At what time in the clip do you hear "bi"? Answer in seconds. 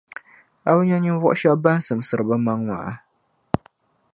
0.75-0.83